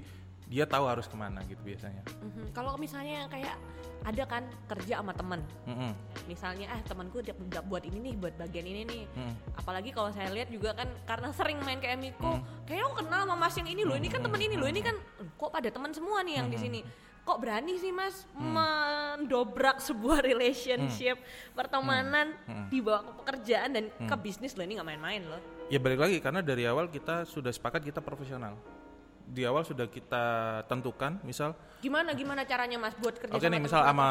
[0.52, 2.04] dia tahu harus ke mana gitu biasanya.
[2.20, 2.52] Mhm.
[2.52, 3.56] Kalau misalnya yang kayak
[4.02, 5.94] ada kan kerja sama temen Mm-mm.
[6.26, 9.34] misalnya ah temanku dia udah buat ini nih buat bagian ini nih Mm.
[9.54, 12.42] apalagi kalau saya lihat juga kan karena sering main ke Emiko Hmm.
[12.66, 14.98] kayak aku kenal sama mas yang ini loh ini kan temen ini loh ini kan
[15.38, 16.64] kok pada teman semua nih yang di Hmm.
[16.66, 16.80] sini
[17.22, 21.14] kok berani sih mas mendobrak sebuah relationship
[21.54, 22.34] pertemanan
[22.66, 25.38] dibawa ke pekerjaan dan ke bisnis loh ini nggak main-main loh
[25.70, 28.58] Ya balik lagi karena dari awal kita sudah sepakat kita profesional.
[29.32, 30.24] Di awal sudah kita
[30.68, 34.08] tentukan, misal gimana gimana caranya mas buat kerja oke sama nih misal sama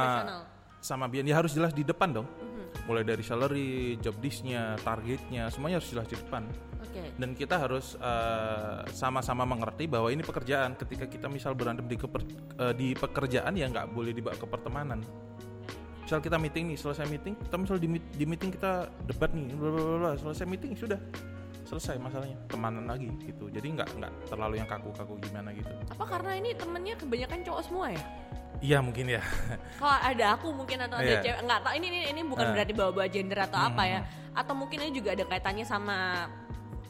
[0.81, 2.25] sama Bian ya harus jelas di depan dong.
[2.25, 2.89] Mhm.
[2.89, 6.49] Mulai dari salary, job disknya, targetnya, semuanya harus jelas di depan.
[6.81, 10.73] oke Dan kita harus eh, sama-sama mengerti bahwa ini pekerjaan.
[10.73, 12.25] Ketika kita misal berantem di, keper-
[12.57, 15.05] eh, di pekerjaan ya nggak boleh dibawa ke pertemanan.
[16.01, 19.69] Misal kita meeting nih, selesai meeting, kita misal di, di meeting kita debat nih, bla
[19.69, 20.97] bla bla, bla, selesai meeting sudah
[21.71, 23.47] selesai masalahnya, temanan lagi gitu.
[23.47, 25.71] Jadi nggak nggak terlalu yang kaku-kaku gimana gitu.
[25.87, 28.03] apa karena ini temennya kebanyakan cowok semua ya
[28.61, 29.23] Iya mungkin ya.
[29.79, 31.21] kalau ada aku mungkin atau ada Iya.
[31.23, 32.43] cewek nggak tahu ini ini, ini bukan.
[32.43, 32.53] Hmm.
[32.53, 33.99] berarti bawa-bawa gender atau apa ya
[34.31, 36.27] atau mungkin ini juga ada kaitannya sama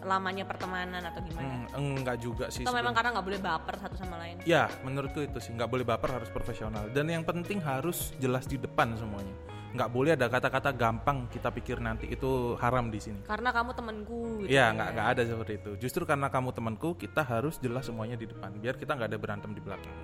[0.01, 2.65] lamanya pertemanan atau gimana Hmm, enggak juga sih.
[2.65, 5.85] atau memang karena nggak boleh baper satu sama lain Ya, menurutku itu sih nggak boleh
[5.85, 9.31] baper harus profesional dan yang penting harus jelas di depan semuanya.
[9.71, 13.19] Nggak boleh ada kata-kata gampang kita pikir nanti itu haram di sini.
[13.23, 15.71] karena kamu temenku gitu Iya, nggak nggak ada seperti itu.
[15.79, 19.51] Justru karena kamu temanku, kita harus jelas semuanya di depan, biar kita nggak ada berantem
[19.55, 19.95] di belakang.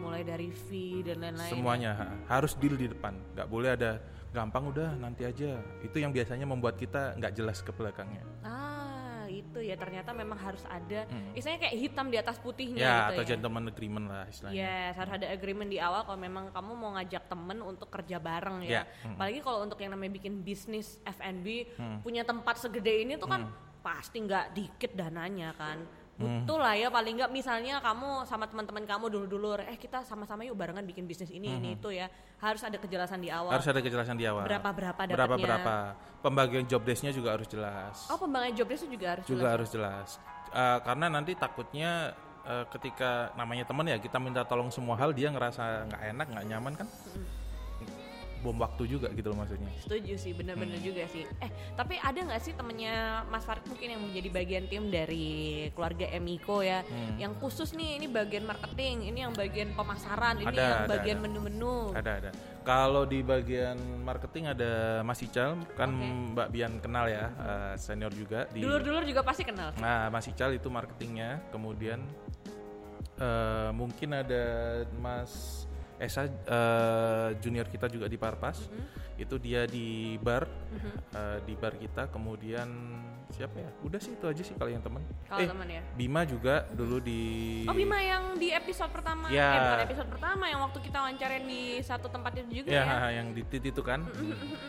[0.00, 3.12] mulai dari fee dan lain-lain Semuanya ha, harus deal di depan.
[3.36, 4.00] Nggak boleh ada
[4.32, 5.60] gampang udah nanti aja.
[5.84, 8.24] Itu yang biasanya membuat kita nggak jelas ke belakangnya.
[8.40, 8.79] ah
[9.50, 12.86] itu ya ternyata memang harus ada istilahnya kayak hitam di atas putihnya Hmm.
[12.86, 14.54] Ya, gitu atau ya gentleman agreement lah istilahnya.
[14.62, 18.62] Yes, harus ada agreement di awal kalau memang kamu mau ngajak temen untuk kerja bareng
[18.62, 18.70] ya.
[18.70, 19.18] Ya, mm.
[19.18, 21.98] Apalagi kalau untuk yang namanya bikin bisnis F&B, Mm.
[22.06, 23.50] punya tempat segede ini tuh kan
[23.82, 25.82] pasti nggak dikit dananya kan.
[26.20, 30.52] Butuh lah ya paling nggak misalnya kamu sama teman-teman kamu dulu-dulu, eh kita sama-sama yuk
[30.54, 32.12] barengan bikin bisnis ini ini itu ya.
[32.36, 33.56] Harus ada kejelasan di awal.
[33.56, 34.44] Harus ada kejelasan di awal.
[34.44, 35.44] Berapa-berapa Berapa dapatnya.
[35.48, 35.74] berapa.
[36.20, 38.04] Pembagian job desk-nya juga harus jelas.
[38.12, 39.54] Oh pembangunan job desk juga harus juga jelas.
[39.56, 40.08] harus jelas
[40.50, 42.10] Eh, karena nanti takutnya
[42.42, 46.46] eh, ketika namanya teman ya kita minta tolong semua hal dia ngerasa nggak enak nggak
[46.50, 46.86] nyaman kan
[48.40, 51.24] bom waktu juga gitu loh maksudnya Setuju sih, bener-bener juga sih.
[51.38, 55.28] Eh, tapi ada nggak sih temennya Mas Farid mungkin yang menjadi bagian tim dari
[55.70, 57.16] keluarga Emiko ya, Hmm.
[57.16, 61.16] yang khusus nih, ini bagian marketing, ini yang bagian pemasaran, ini Ada, yang ada, bagian
[61.16, 61.24] ada.
[61.24, 61.76] menu-menu.
[61.92, 66.36] ada ada kalau di bagian marketing ada Mas Ical kan Oke.
[66.36, 69.72] Mbak Bian kenal ya eh, senior juga di Dulur-dulur juga pasti kenal.
[69.76, 72.04] nah Mas Ical itu marketingnya kemudian
[73.16, 74.44] eh, mungkin ada
[74.94, 75.64] Mas
[76.00, 78.98] Esa eh, junior kita juga di Parpas Mm-hmm.
[79.20, 80.48] itu dia di bar
[81.12, 82.68] eh, di bar kita kemudian
[83.30, 85.82] siapa ya udah sih itu aja sih kalau yang teman Kalau eh teman ya.
[85.92, 87.20] Bima juga dulu di
[87.62, 89.44] Oh Bima yang di episode pertama, Ya.
[89.46, 93.20] eh bukan episode pertama yang waktu kita wawancarin di satu tempat itu juga ya, ya.
[93.20, 94.02] yang di tit itu kan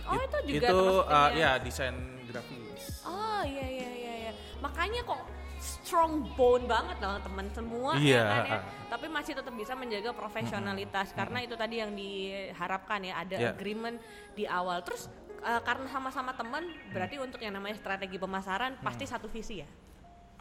[0.05, 1.95] Oh It- itu juga itu uh, ya desain
[2.27, 4.31] grafis Oh iya iya iya iya.
[4.59, 5.21] Makanya kok
[5.61, 8.59] strong bone banget lah teman semua Iya, ya kan ya.
[8.89, 13.53] Tapi masih tetap bisa menjaga profesionalitas karena itu tadi yang diharapkan ya ada Iya.
[13.53, 14.01] agreement
[14.33, 14.81] di awal.
[14.81, 15.05] Terus
[15.39, 19.69] eh, karena sama-sama teman berarti untuk yang namanya strategi pemasaran pasti satu visi ya.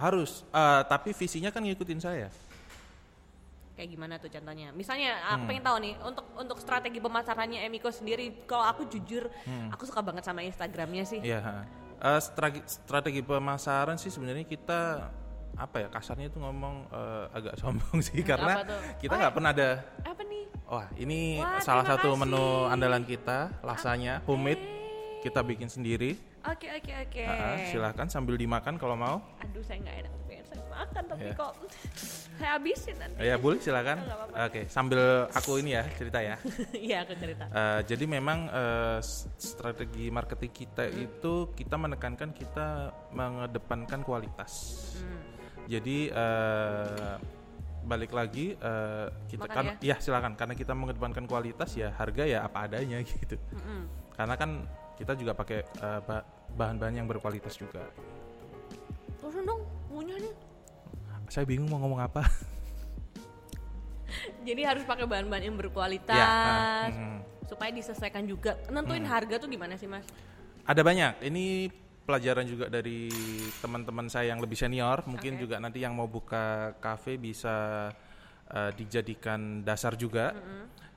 [0.01, 2.33] harus uh, tapi visinya kan ngikutin saya
[3.77, 4.73] Kayak gimana tuh contohnya?
[4.73, 8.45] Misalnya aku pengen tahu nih untuk untuk strategi pemasarannya Emiko sendiri.
[8.45, 9.29] Kalau aku jujur,
[9.73, 11.21] aku suka banget sama Instagramnya sih.
[11.25, 11.65] Iya,
[12.01, 12.11] ha.
[12.11, 14.81] Eh, strategi, strategi pemasaran sih sebenarnya kita
[15.53, 18.65] apa ya kasarnya itu ngomong eh, agak sombong sih karena
[18.97, 19.71] kita nggak pernah ada
[20.03, 20.45] Apa nih?
[20.65, 22.21] wah ini Wah, salah satu kasih.
[22.23, 24.63] menu andalan kita lasanya homemade
[25.21, 27.21] kita bikin sendiri Oke oke oke.
[27.21, 30.13] Ah, ah, silahkan sambil dimakan kalau mau Aduh saya nggak enak
[30.51, 31.35] saya makan tapi Iya.
[31.35, 31.53] kok
[32.35, 33.19] saya habisin nanti.
[33.21, 34.35] ya boleh silakan apa-apa.
[34.45, 36.37] oke sambil aku ini ya cerita ya
[36.89, 37.45] Iya aku cerita.
[37.47, 38.39] Eh, jadi memang
[38.99, 40.99] s- strategi marketing kita Hmm.
[41.01, 42.67] itu kita menekankan kita
[43.11, 44.53] mengedepankan kualitas.
[44.97, 45.21] Hmm.
[45.67, 47.15] Jadi eh,
[47.83, 52.39] balik lagi eh, kita Makan kan ya silakan karena kita mengedepankan kualitas ya harga ya
[52.43, 53.37] apa adanya gitu.
[53.51, 53.89] Mm-mm.
[54.13, 55.65] Karena kan kita juga pakai
[56.03, 57.89] ba- bahan-bahan yang berkualitas juga.
[59.21, 59.61] Terus dong
[59.93, 60.33] ngunyahnya.
[61.31, 62.27] Saya bingung mau ngomong apa.
[64.49, 67.47] Jadi harus pakai bahan-bahan yang berkualitas ya, ah, mm.
[67.47, 68.59] supaya disesuaikan juga.
[68.67, 70.03] Nentuin harga tuh gimana sih mas?
[70.67, 71.23] Ada banyak.
[71.31, 71.71] Ini
[72.03, 73.07] pelajaran juga dari
[73.63, 75.07] teman-teman saya yang lebih senior.
[75.07, 75.41] Mungkin Oke.
[75.47, 77.89] juga nanti yang mau buka kafe bisa
[78.51, 80.35] uh, dijadikan dasar juga.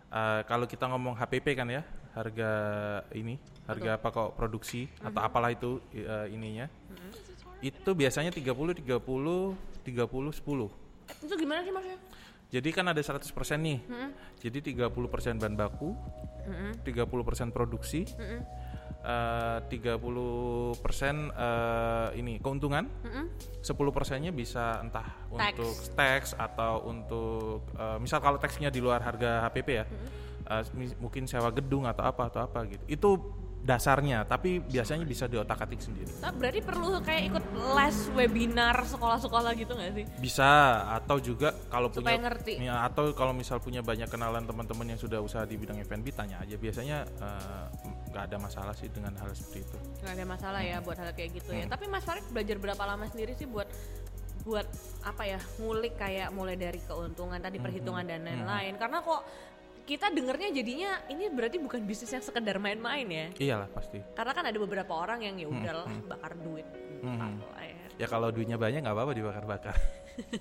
[0.10, 2.52] Uh, kalau kita ngomong HPP kan ya, harga
[3.14, 6.70] ini, harga pokok produksi atau apalah itu uh, ininya.
[7.64, 10.68] Itu biasanya 30 30 30 10.
[11.08, 11.88] Eh, Itu gimana sih mas?
[12.50, 13.24] Jadi kan ada 100%
[13.58, 13.80] nih.
[14.38, 14.86] Jadi 30%
[15.36, 15.96] bahan baku,
[16.78, 18.06] 30% produksi,
[19.02, 20.76] eh, 30%
[21.30, 22.86] eh, ini keuntungan,
[23.58, 25.50] 10 persennya bisa entah Tax.
[25.50, 29.86] untuk tax atau untuk eh, misal kalau taxnya di luar harga HPP ya,
[30.46, 32.84] eh, mis- mungkin sewa gedung atau apa atau apa gitu.
[32.88, 33.10] Itu
[33.64, 36.12] dasarnya, tapi biasanya bisa diotak-atik sendiri.
[36.20, 37.44] Nah, berarti perlu kayak ikut
[37.80, 40.06] les webinar sekolah-sekolah gitu nggak sih?
[40.20, 42.54] Bisa atau juga kalau Supaya punya ngerti.
[42.60, 46.44] ya, atau kalau misal punya banyak kenalan teman-teman yang sudah usaha di bidang F&B tanya
[46.44, 46.60] aja.
[46.60, 47.66] Biasanya eh,
[48.12, 49.78] nggak ada masalah sih dengan hal seperti itu.
[50.04, 51.66] nggak ada masalah ya buat hal kayak gitu ya.
[51.72, 53.72] Tapi Mas Farid belajar berapa lama sendiri sih buat
[54.44, 54.68] buat
[55.08, 58.76] apa ya ngulik kayak mulai dari keuntungan tadi perhitungan dan lain-lain.
[58.76, 59.24] Karena kok
[59.84, 63.26] kita dengernya jadinya ini berarti bukan bisnis yang sekedar main-main ya.
[63.36, 64.00] Iyalah pasti.
[64.16, 66.64] Karena kan ada beberapa orang yang ya udahlah bakar duit.
[67.04, 67.40] Hmm.
[67.60, 67.76] Ya.
[68.00, 69.76] Ya kalau duitnya banyak nggak apa-apa dibakar-bakar.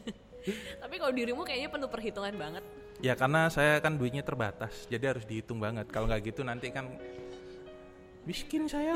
[0.82, 2.64] Tapi kalau dirimu kayaknya penuh perhitungan banget.
[3.02, 5.90] ya karena saya kan duitnya terbatas, jadi harus dihitung banget.
[5.90, 6.86] Kalau nggak gitu nanti kan
[8.22, 8.94] miskin saya.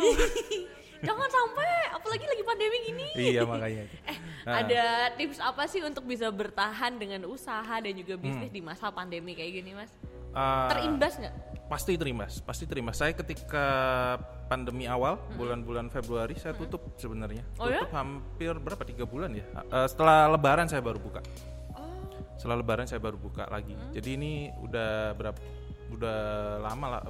[1.07, 3.07] Jangan sampai apalagi lagi pandemi gini.
[3.15, 3.85] iya makanya.
[4.07, 4.63] Eh, Nah.
[4.63, 4.85] ada
[5.19, 8.23] tips apa sih untuk bisa bertahan dengan usaha dan juga Hmm.
[8.23, 9.91] bisnis di masa pandemi kayak gini, Mas?
[10.37, 11.35] Eh, Terimbas nggak?
[11.67, 12.95] Pasti terimbas, pasti terimbas.
[12.95, 13.67] Saya ketika
[14.47, 17.43] pandemi awal bulan-bulan Februari saya tutup sebenarnya.
[17.59, 17.83] Oh ya?
[17.83, 19.43] tutup hampir berapa tiga bulan ya.
[19.67, 21.25] Eh, setelah Lebaran saya baru buka.
[21.75, 22.07] Oh,
[22.39, 23.75] Setelah Lebaran saya baru buka lagi.
[23.91, 25.41] Jadi ini udah berapa?
[25.87, 26.19] Udah
[26.63, 27.03] lama lah,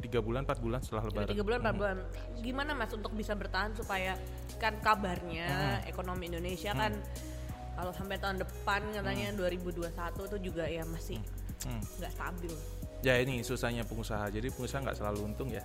[0.00, 1.28] tiga bulan, empat bulan setelah Lebaran.
[1.32, 1.96] tiga bulan, empat bulan.
[2.42, 4.12] Gimana Mas untuk bisa bertahan supaya
[4.58, 6.92] kan kabarnya ekonomi Indonesia kan
[7.72, 9.88] kalau sampai tahun depan katanya 2021
[10.28, 11.41] itu juga ya masih Hmm.
[11.70, 12.54] Nggak stabil.
[13.02, 14.30] Ya ini susahnya pengusaha.
[14.30, 15.62] Jadi pengusaha nggak selalu untung ya.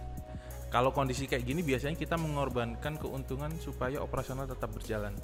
[0.67, 5.15] Kalau kondisi kayak gini biasanya kita mengorbankan keuntungan supaya operasional tetap berjalan.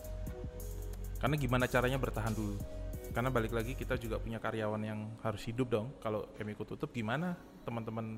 [1.19, 2.55] Karena gimana caranya bertahan dulu.
[3.11, 5.87] Karena balik lagi kita juga punya karyawan yang harus hidup dong.
[5.99, 7.35] Kalau Chemico tutup gimana
[7.67, 8.17] teman-teman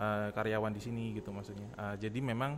[0.00, 1.68] eh, karyawan di sini gitu maksudnya.
[1.74, 2.56] Eh, jadi memang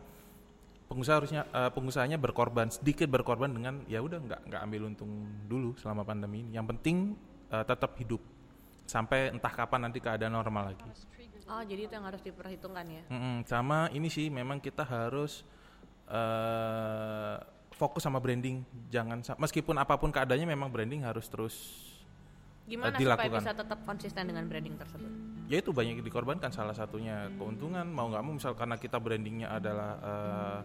[0.86, 5.10] pengusaha harusnya eh, pengusahanya berkorban sedikit berkorban dengan ya udah nggak nggak ambil untung
[5.50, 6.54] dulu selama pandemi ini.
[6.54, 6.96] Yang penting
[7.50, 8.22] eh, tetap hidup
[8.86, 10.86] sampai entah kapan nanti keadaan normal lagi.
[11.46, 13.02] Oh, jadi itu yang harus diperhitungkan ya.
[13.06, 15.46] Mm-mm, sama ini sih memang kita harus
[16.06, 17.36] eh
[17.76, 18.64] fokus sama branding.
[18.88, 21.54] Jangan meskipun apa pun keadaannya memang branding harus terus
[22.66, 23.38] Gimana Eh, supaya dilakukan.
[23.38, 25.10] bisa tetap konsisten dengan branding tersebut?
[25.46, 29.90] ya itu banyak dikorbankan salah satunya keuntungan mau nggak mau misal karena kita brandingnya adalah
[30.02, 30.58] eh,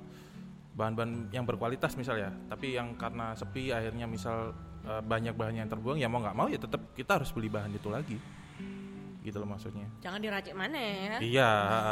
[0.73, 4.49] bahan-bahan yang berkualitas misal ya tapi yang karena sepi akhirnya misal
[4.85, 7.71] eh, banyak bahan yang terbuang ya mau nggak mau ya tetap kita harus beli bahan
[7.73, 8.17] itu lagi
[9.21, 11.17] gitu loh maksudnya Jangan diracik mana ya.
[11.21, 11.49] iya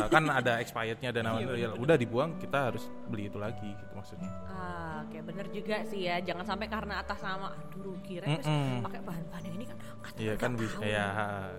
[0.09, 4.29] kan ada expirednya dan apa ya udah dibuang kita harus beli itu lagi gitu maksudnya
[4.49, 6.19] Ah, oke bener juga sih ya.
[6.19, 8.83] Jangan sampai karena atas nama aduh rugi Repes Mm-mm.
[8.83, 9.77] pakai bahan-bahan yang ini kan
[10.19, 11.05] Iya kan bisa ya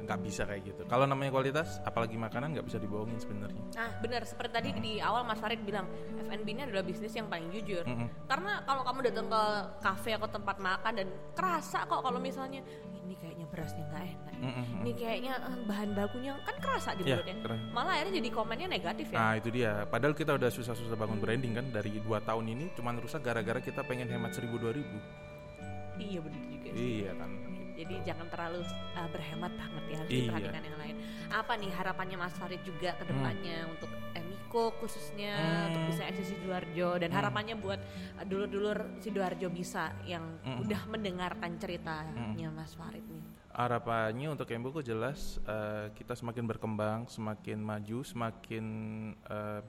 [0.04, 0.83] nggak bisa kayak gitu.
[0.85, 3.62] Kalau namanya kualitas, apalagi makanan nggak bisa dibohongin sebenarnya.
[3.72, 7.48] Nah, benar seperti tadi di awal Mas Farid bilang F&B ini adalah bisnis yang paling
[7.48, 7.85] jujur.
[7.85, 8.09] Mm-mm.
[8.26, 9.42] Karena kalau kamu datang ke
[9.80, 12.61] kafe atau tempat makan dan kerasa kok kalau misalnya
[13.50, 14.34] berasnya nggak enak.
[14.40, 14.64] Mm-mm.
[14.80, 17.36] Ini kayaknya eh, bahan bakunya kan kerasa di Iya, mulutnya.
[17.42, 17.60] keren.
[17.70, 19.18] Malah akhirnya jadi komennya negatif ya.
[19.18, 19.72] Nah itu dia.
[19.84, 23.82] Padahal kita udah susah-susah bangun branding kan dari dua tahun ini cuman rusak gara-gara kita
[23.82, 24.96] pengen hemat seribu dua ribu.
[25.96, 27.04] Iya benar juga sih.
[27.04, 27.30] Iya kan.
[27.74, 28.60] Jadi jangan terlalu
[28.92, 30.20] uh, berhemat banget ya, harus Iya.
[30.22, 30.96] diperhatikan yang lain.
[31.30, 35.66] Apa nih harapannya Mas Farid juga ke depannya untuk Emiko Emiko khususnya Hmm.
[35.70, 37.78] untuk bisa eksis Sidoarjo dan harapannya buat
[38.26, 40.58] dulur-dulur Sidoarjo bisa yang Hmm.
[40.60, 43.22] udah mendengarkan ceritanya Mas Farid nih.
[43.66, 48.64] Harapannya untuk Embuku jelas eh, kita semakin berkembang, semakin maju, semakin
[49.16, 49.62] eh,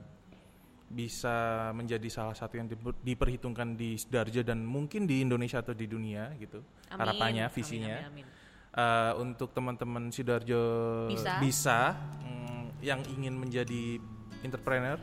[0.91, 5.87] bisa menjadi salah satu yang diper- diperhitungkan di Sidoarjo dan mungkin di Indonesia atau di
[5.87, 6.59] dunia gitu.
[6.91, 6.99] Amin.
[6.99, 7.97] Harapannya, Amin, visinya.
[8.07, 8.25] amin, amin.
[8.71, 10.63] Eh, untuk teman-teman Sidoarjo
[11.11, 11.39] Bisa.
[11.43, 11.79] bisa,
[12.23, 13.99] mm, yang ingin menjadi
[14.43, 14.99] entrepreneur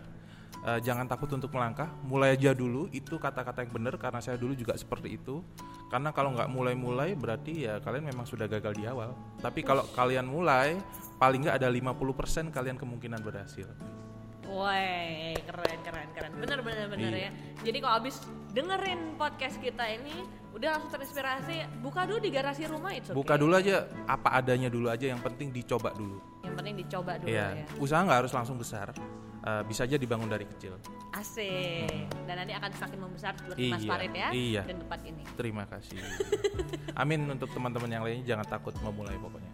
[0.61, 4.53] eh, jangan takut untuk melangkah mulai aja dulu itu kata-kata yang benar karena saya dulu
[4.53, 5.43] juga seperti itu
[5.87, 10.25] karena kalau nggak mulai-mulai berarti ya kalian memang sudah gagal di awal tapi kalau kalian
[10.25, 10.77] mulai
[11.17, 13.69] paling nggak ada 50% kalian kemungkinan berhasil
[14.49, 16.33] Woi, keren keren keren.
[16.41, 17.29] Bener bener bener Iya.
[17.29, 17.31] ya.
[17.61, 18.17] Jadi kalau abis
[18.49, 20.25] dengerin podcast kita ini
[20.57, 23.13] udah langsung terinspirasi, buka dulu di garasi rumah itu.
[23.13, 27.29] buka dulu aja apa adanya dulu aja yang penting dicoba dulu Yang penting dicoba dulu
[27.29, 27.65] Iya, ya.
[27.77, 28.89] usaha nggak harus langsung besar
[29.49, 30.77] Eh, bisa aja dibangun dari kecil
[31.11, 31.89] Asik.
[32.29, 34.63] Dan nanti akan semakin membesar seperti Mas Iya, Farid ya iya.
[34.63, 35.23] dan tempat ini.
[35.35, 35.97] terima kasih
[36.95, 39.49] amin untuk teman-teman yang lainnya jangan takut memulai pokoknya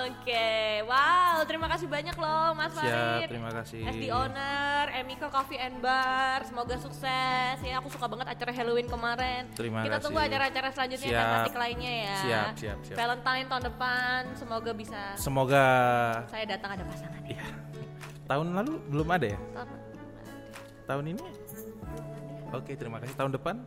[0.00, 0.48] Oke,
[0.84, 3.28] wow, terima kasih banyak loh Mas Siap, Farid.
[3.28, 3.80] terima kasih.
[3.84, 7.56] SD owner, Emiko Coffee and Bar, semoga sukses.
[7.60, 9.52] Ya, aku suka banget acara Halloween kemarin.
[9.52, 10.04] Terima Kita kasih.
[10.08, 11.20] tunggu acara-acara selanjutnya Siap.
[11.22, 12.16] tematik lainnya ya.
[12.16, 12.96] Siap, siap, siap.
[12.96, 15.66] Valentine tahun depan, semoga bisa semoga
[16.26, 17.20] saya datang ada pasangan.
[17.22, 17.44] Iya.
[18.30, 19.40] Tahun lalu belum ada ya?
[19.58, 19.68] Tahun
[20.86, 21.24] Tahun ini?
[22.54, 23.18] Oke, terima kasih.
[23.18, 23.58] Tahun depan?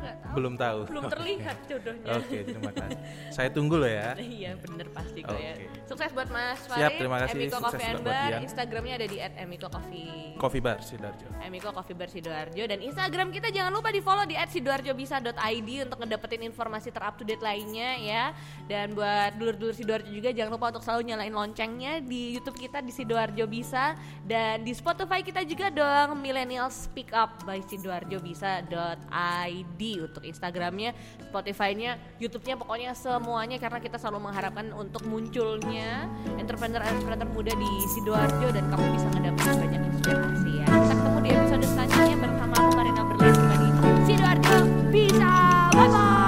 [0.00, 0.34] Nggak tahu.
[0.36, 0.78] Belum tahu.
[0.88, 2.08] Belum terlihat jodohnya.
[2.18, 2.98] Oke, terima kasih.
[3.28, 4.16] Saya tunggu loh ya.
[4.16, 5.52] Iya bener pasti kok ya.
[5.54, 5.66] Oke.
[5.86, 6.98] Sukses buat Mas Siap, Farid.
[6.98, 7.36] terima kasih.
[7.36, 8.28] Emiko Sukses Coffee and Bar.
[8.30, 8.40] Dian.
[8.46, 10.38] Instagramnya ada di @emiko_coffee.
[10.40, 11.28] Coffee Bar Sidoarjo.
[11.44, 16.42] Emiko Coffee Bar Sidoarjo dan Instagram kita jangan lupa di follow di @sidoarjobisa.id untuk ngedapetin
[16.48, 18.24] informasi terup to date lainnya ya.
[18.64, 22.92] Dan buat dulur-dulur Sidoarjo juga jangan lupa untuk selalu nyalain loncengnya di YouTube kita di
[22.94, 30.94] Sidoarjo Bisa dan di Spotify kita juga dong Millennial Speak Up by sidoarjobisa.id untuk Instagramnya,
[31.26, 36.06] Spotify-nya, YouTube-nya pokoknya semuanya karena kita selalu mengharapkan untuk munculnya
[36.38, 40.66] entrepreneur-entrepreneur muda di Sidoarjo dan kamu bisa ngedapetin banyak inspirasi ya.
[40.70, 43.68] Kita ketemu di episode selanjutnya bersama aku Marina Berlian di
[44.06, 44.56] Sidoarjo
[44.94, 46.19] Bisa.